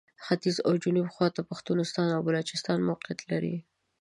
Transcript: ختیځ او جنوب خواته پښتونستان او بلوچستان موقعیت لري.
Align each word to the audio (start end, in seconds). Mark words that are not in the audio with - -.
ختیځ 0.25 0.57
او 0.67 0.73
جنوب 0.83 1.07
خواته 1.15 1.41
پښتونستان 1.49 2.07
او 2.15 2.21
بلوچستان 2.27 2.77
موقعیت 2.89 3.19
لري. 3.31 3.55